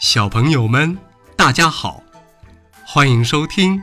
[0.00, 0.96] 小朋友们，
[1.36, 2.00] 大家好，
[2.86, 3.82] 欢迎收听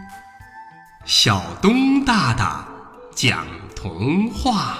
[1.04, 2.66] 小东大大
[3.14, 3.46] 讲
[3.76, 4.78] 童话。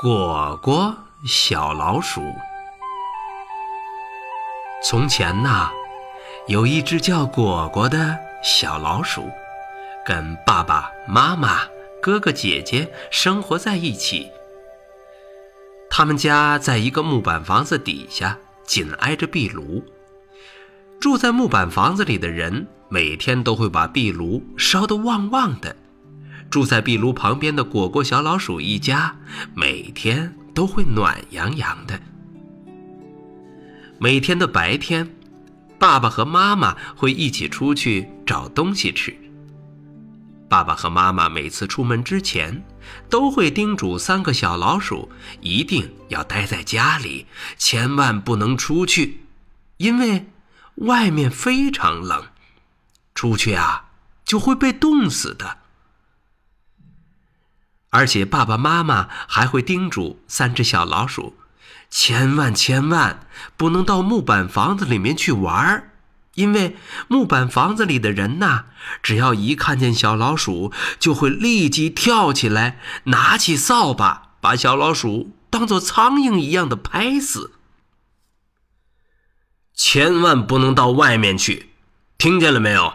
[0.00, 0.96] 果果
[1.26, 2.22] 小老鼠。
[4.90, 5.68] 从前呐，
[6.46, 9.30] 有一只叫果果的小老鼠，
[10.02, 11.58] 跟爸爸妈妈、
[12.00, 14.30] 哥哥姐姐生活在一起。
[15.90, 19.84] 他们家在一个木板房子底下，紧挨着壁炉。
[20.98, 25.76] 住在木板房子里的人，每天都会把壁炉烧得旺旺的。
[26.48, 29.14] 住在壁炉旁边的果果小老鼠一家，
[29.54, 32.00] 每天都会暖洋洋的。
[34.00, 35.16] 每天的白天，
[35.76, 39.16] 爸爸和妈妈会一起出去找东西吃。
[40.48, 42.64] 爸爸和妈妈每次出门之前，
[43.10, 45.10] 都会叮嘱三个小老鼠
[45.40, 47.26] 一定要待在家里，
[47.56, 49.26] 千万不能出去，
[49.78, 50.28] 因为
[50.76, 52.24] 外面非常冷，
[53.16, 53.90] 出去啊
[54.24, 55.58] 就会被冻死的。
[57.90, 61.36] 而且爸爸妈妈还会叮嘱三只小老鼠，
[61.90, 65.92] 千万千万不能到木板房子里面去玩儿，
[66.34, 66.76] 因为
[67.08, 68.66] 木板房子里的人呐，
[69.02, 77.52] 只要一看见小老鼠，就会立即跳起来，拿起扫把，把小老鼠当做苍蝇一样的拍死。
[79.74, 81.70] 千万不能到外面去，
[82.16, 82.94] 听见了没有？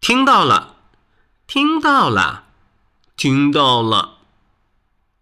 [0.00, 0.76] 听到了。
[1.46, 2.46] 听到了，
[3.16, 4.15] 听到了。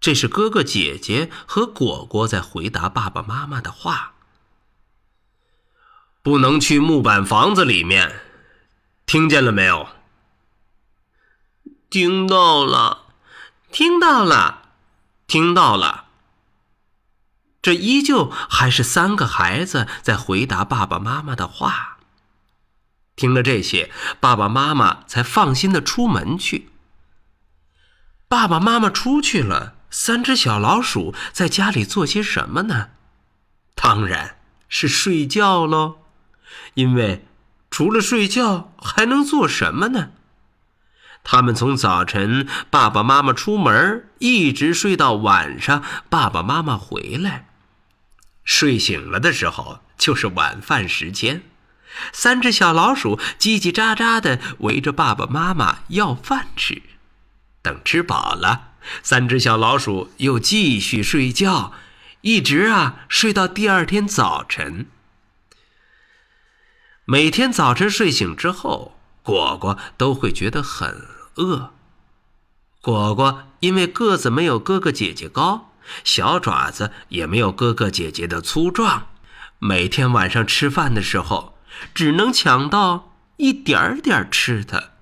[0.05, 4.13] 这是哥哥姐姐和果果在回答爸爸妈妈的话。
[6.20, 8.20] 不能去木板房子里面，
[9.07, 9.89] 听见了没有？
[11.89, 13.07] 听到了，
[13.73, 14.69] 听到了，
[15.27, 16.05] 听到了。
[17.63, 21.97] 这依旧还是三个孩子在回答爸爸妈妈的话。
[23.17, 26.69] 听了这些，爸爸妈妈才放心的出门去。
[28.29, 32.89] 爸爸妈妈出去了，三只小老鼠在家里做些什么呢？
[33.77, 34.39] 当然
[34.69, 35.99] 是睡觉喽。
[36.75, 37.25] 因为
[37.71, 40.11] 除了睡觉，还能做什么呢？
[41.23, 47.47] 他们从早晨爸爸妈妈出门，一直睡到晚上爸爸妈妈回来。
[48.43, 51.43] 睡醒了的时候，就是晚饭时间。
[52.13, 56.83] 三只小老鼠叽叽喳喳地围着爸爸妈妈要饭吃，
[57.63, 61.72] 等吃饱了，三只小老鼠又继续睡觉，
[62.22, 64.86] 一直啊睡到第二天早晨。
[67.05, 71.06] 每天早晨睡醒之后，果果都会觉得很
[71.36, 71.72] 饿。
[72.80, 75.72] 果果因为个子没有哥哥姐姐高，
[76.02, 79.08] 小爪子也没有哥哥姐姐的粗壮，
[79.58, 81.52] 每天晚上吃饭的时候。
[81.92, 84.92] 只能抢到一点点吃的，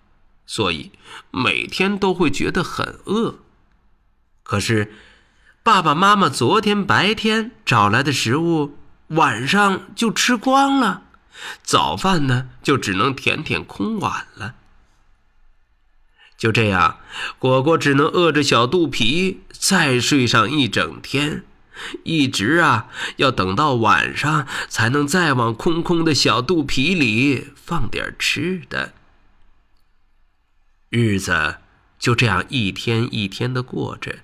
[0.46, 0.90] 所以
[1.30, 3.40] 每天都会觉得很饿。
[4.52, 4.92] 可是，
[5.62, 8.76] 爸爸妈妈昨天白天找来的食物，
[9.06, 11.04] 晚上就吃光了，
[11.62, 14.56] 早饭呢就只能舔舔空碗了。
[16.36, 16.98] 就这样，
[17.38, 21.44] 果果只能饿着小肚皮再睡上一整天。
[22.04, 28.92] 一直啊，要等到晚上才能再往空空的小肚皮里放点吃的。
[30.90, 31.56] 日子
[31.98, 34.18] 就这样一天一天的过着，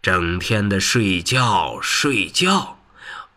[0.00, 2.78] 整天的睡觉睡觉，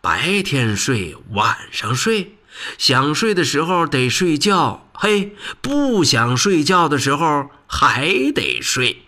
[0.00, 2.36] 白天睡，晚上睡，
[2.78, 9.02] 想睡的时候得睡觉，嘿，不想睡觉的时候还得睡。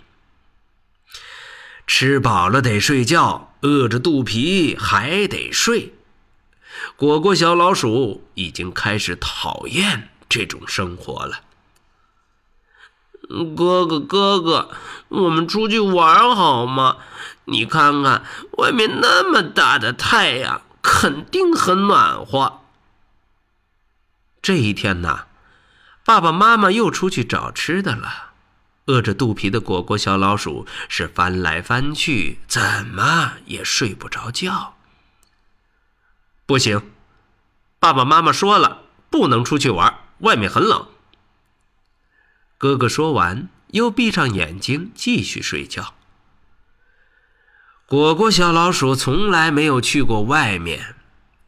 [1.87, 5.95] 吃饱了得睡觉，饿着肚皮还得睡。
[6.97, 11.43] 果果小老鼠已经开始讨厌这种生活了。
[13.57, 14.71] 哥哥，哥哥，
[15.09, 16.97] 我们出去玩好吗？
[17.47, 18.25] 你看看
[18.59, 22.61] 外面那么大的太阳，肯定很暖和。
[24.41, 25.27] 这一天呢，
[26.05, 28.33] 爸爸妈妈又出去找吃的了。
[28.87, 34.75] 饿着肚皮的果果小老鼠是翻来翻去，怎么也睡不着觉。
[36.45, 36.91] 不行，
[37.79, 40.87] 爸爸妈妈说了，不能出去玩，外面很冷。
[42.59, 45.95] 哥哥说完，又闭上眼睛继续睡觉。
[47.87, 50.95] 果果小老鼠从来没有去过外面，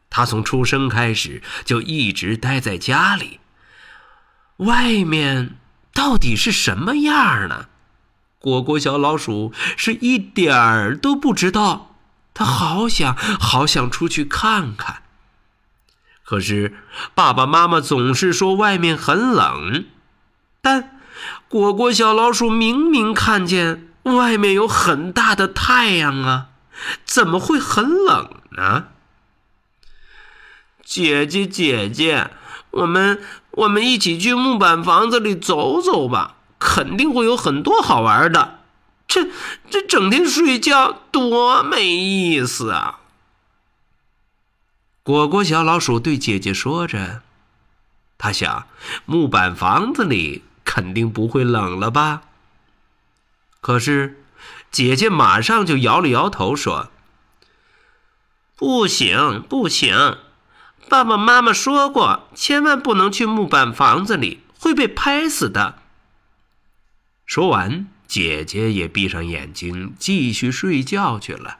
[0.09, 3.39] 它从出生开始就一直待在家里。
[4.57, 5.55] 外面
[5.93, 7.67] 到底是什么样呢？
[8.39, 11.95] 果果小老鼠是一点儿都不知道。
[12.33, 15.01] 它好想好想出去看看，
[16.23, 16.77] 可是
[17.15, 19.85] 爸爸妈妈总是说外面很冷，
[20.61, 20.96] 但
[21.49, 26.49] 果果小老鼠明明看见外面有很大的太阳啊，
[27.05, 28.87] 怎么会很冷呢？
[30.83, 32.31] 姐姐姐姐，
[32.71, 33.21] 我们
[33.51, 38.59] 我们一起去木板房子里走走吧，肯定会有很多好玩的。
[39.07, 39.29] 这
[39.69, 42.99] 这整天睡觉多没意思啊！
[45.01, 47.21] 果果小老鼠对姐姐说着，
[48.17, 48.67] 他想
[49.05, 52.23] 木板房子里肯定不会冷了吧？
[53.61, 54.23] 可是
[54.69, 56.91] 姐姐马上就摇了摇头说
[58.57, 60.17] ：“不行不行，
[60.89, 65.79] 爸爸妈妈说过，千万不能去木板房子里，会被拍死的。”
[67.25, 67.87] 说完。
[68.07, 71.59] 姐姐也闭上眼睛，继续睡觉去了。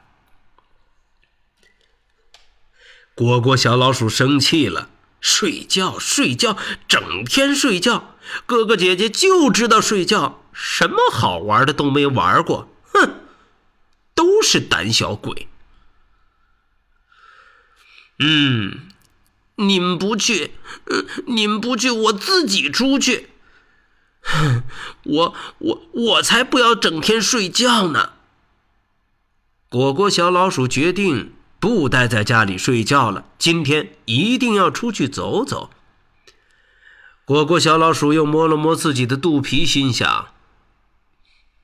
[3.14, 4.88] 果果小老鼠生气了
[5.20, 6.56] ：“睡觉，睡觉，
[6.86, 8.16] 整天睡觉！
[8.46, 12.68] 哥哥姐姐就知道睡觉，什么好玩的都没玩过。
[12.92, 13.20] 哼，
[14.14, 15.48] 都是胆小鬼。”
[18.20, 18.88] 嗯，
[19.56, 20.52] 你们不去，
[20.86, 23.30] 嗯，你们不去，我自己出去。
[24.20, 24.62] 哼，
[25.04, 28.14] 我我我才不要整天睡觉呢！
[29.68, 35.70] 果果小老鼠决定不待在家里睡觉了，今天一定要出去走走。
[37.24, 40.28] 果果小老鼠又摸了摸自己的肚皮，心想：“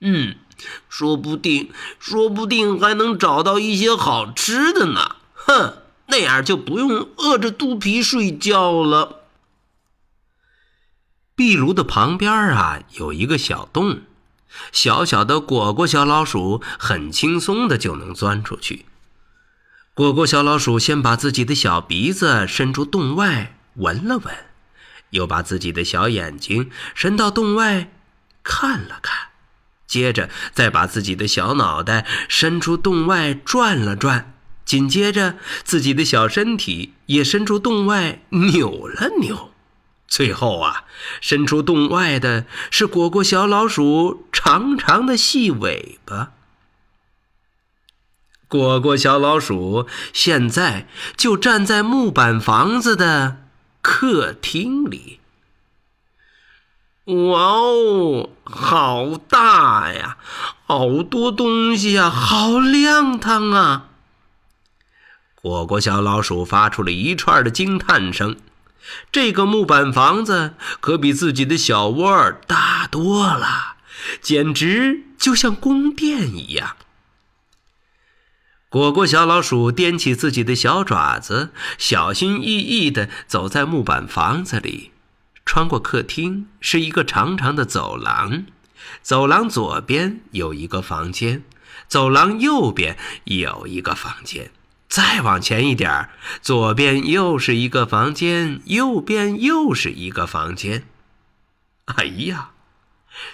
[0.03, 0.37] 嗯，
[0.89, 5.17] 说不定，说不定还能找到一些好吃的呢。
[5.33, 9.21] 哼，那样就不用饿着肚皮睡觉了。”
[11.37, 14.03] 壁炉的旁边啊，有一个小洞，
[14.71, 18.87] 小小的果果小老鼠很轻松的就能钻出去。
[19.95, 24.35] 果果小老鼠先把自己的小鼻子伸出洞外闻了闻，
[25.11, 27.93] 又把自己的小眼睛伸到洞外
[28.43, 29.29] 看了看，
[29.87, 39.53] 接着再把自己的小脑袋伸出洞外转了转，紧接着自己的小身体也伸出洞外扭了扭。
[40.09, 40.87] 最后啊，
[41.21, 46.33] 伸出洞外的是果果小老鼠长长的细尾巴。
[48.55, 50.87] 果果小老鼠现在
[51.17, 53.39] 就站在木板房子的
[53.83, 55.19] 客厅里。
[57.07, 60.19] 哇哦，好大呀，
[60.67, 63.89] 好多东西啊，好亮堂啊！
[65.35, 68.37] 果果小老鼠发出了一串的惊叹声。
[69.11, 73.75] 这个木板房子可比自己的小窝大多了，
[74.23, 76.77] 简直就像宫殿一样。
[78.75, 84.91] 果果小老鼠踮起自己的小爪子，小心翼翼地走在木板房子里。
[85.47, 88.47] 穿过客厅是一个长长的走廊，
[89.01, 91.45] 走廊左边有一个房间，
[91.87, 94.51] 走廊右边有一个房间。
[94.89, 96.09] 再往前一点
[96.43, 100.83] 左边又是一个房间，右边又是一个房间。
[101.85, 102.51] 哎呀，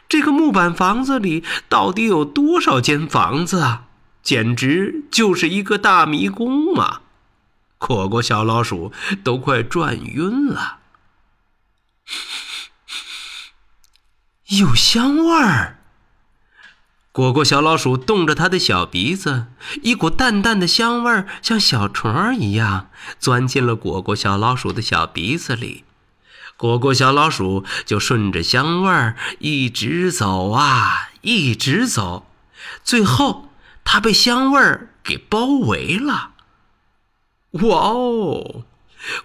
[0.06, 3.86] 这个木板房子里到底有多少间房子啊？
[4.22, 7.00] 简直就是一个大迷宫嘛！
[7.78, 8.92] 果果小老鼠
[9.24, 10.78] 都快转晕了。
[14.48, 15.78] 有香味儿。
[17.12, 19.46] 果果小老鼠动着它的小鼻子，
[19.82, 25.84] 一股淡淡的香味儿像小虫儿一样钻进了果果小老鼠的小鼻子里。
[26.56, 32.26] 果果小老鼠就顺着香味儿一直走啊，一直走，
[32.84, 33.49] 最后
[33.84, 36.32] 它被香味儿给包围了。
[37.52, 38.64] 哇哦！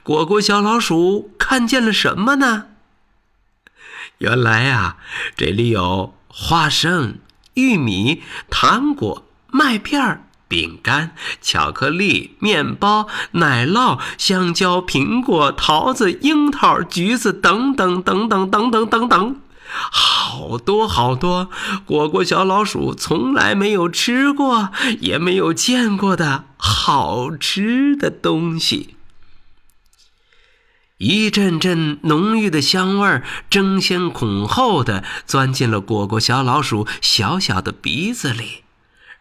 [0.04, 2.68] 果果小老鼠看见了什么呢？
[4.20, 4.98] 原来啊，
[5.36, 7.20] 这里有花生。
[7.56, 19.42] 玉米、糖果、麦片、饼干、巧克力、面包、奶酪、香蕉、苹果、桃子、樱桃、橘子等等等等等等等等，
[19.91, 21.50] 好多好多
[21.86, 28.96] 果果小老鼠从来没有吃过也没有见过的好吃的东西。
[30.98, 38.63] 一阵阵浓郁的香味儿争先恐后的钻进了果果小老鼠小小的鼻子里，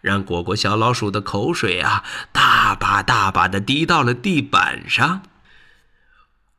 [0.01, 5.23] 让果果小老鼠的口水啊，大把大把的滴到了地板上。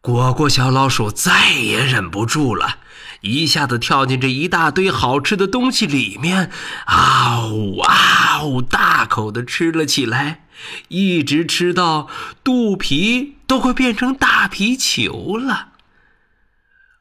[0.01, 2.79] 果果小老鼠再也忍不住了，
[3.25, 6.51] 一下子跳进这一大堆好吃的东西里面，
[6.85, 10.45] 啊呜啊呜，大口的吃了起来，
[10.89, 12.07] 一直吃到
[12.43, 15.69] 肚皮都快变成大皮球了。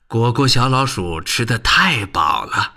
[0.07, 2.75] 果果小老鼠吃的太饱了，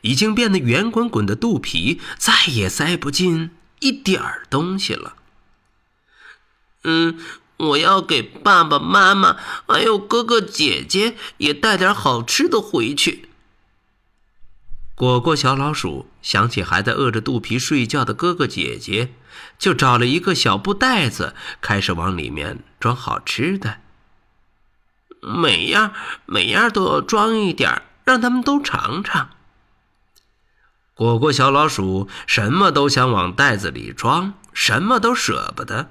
[0.00, 5.14] 已经变得圆滚滚的肚皮再也塞不进一点儿东西了。
[6.82, 7.20] 嗯。
[7.60, 9.36] 我要给爸爸妈妈
[9.66, 13.28] 还有哥哥姐姐也带点好吃的回去。
[14.94, 19.14] 果果小老鼠想起还在饿着肚皮睡觉的哥哥姐姐，
[19.58, 23.78] 就找了一个小布袋子，开始往里面装好吃的。
[25.22, 25.92] 每样
[26.26, 29.30] 每样都要装一点，让他们都尝尝。
[30.94, 35.90] 果果小老鼠什么都想往袋子里装，什么都舍不得。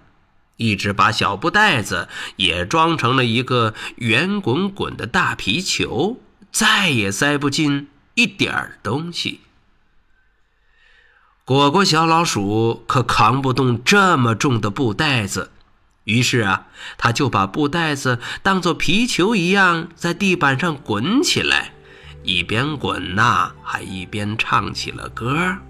[0.60, 9.40] 一直把小布袋子也装成了一个圆滚滚的大皮球，再也塞不进一点儿东西。
[11.46, 15.52] 果果小老鼠可扛不动这么重的布袋子，
[16.04, 21.74] 于是啊，他就把布袋子当做皮球一样在地板上滚起来，
[22.24, 25.62] 一边滚呐，还一边唱起了歌儿。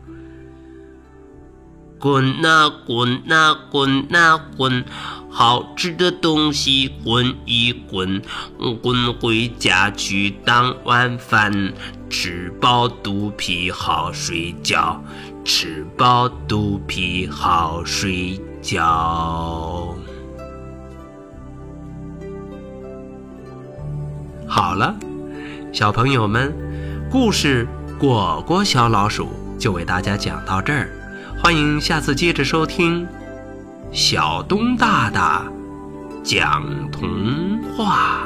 [1.99, 4.85] 滚呐滚呐滚呐滚，
[5.29, 8.21] 好吃的东西滚一滚，
[8.81, 11.73] 滚回家去当晚饭，
[12.09, 15.03] 吃饱肚皮好睡觉，
[15.43, 19.93] 吃饱肚皮好睡觉。
[24.47, 24.95] 好了，
[25.73, 26.53] 小朋友们，
[27.11, 29.25] 故事《果果小老鼠》
[29.59, 30.98] 就为大家讲到这儿。
[31.41, 33.07] 欢迎下次接着收听，
[33.93, 35.45] 小东大大
[36.21, 38.25] 讲童话。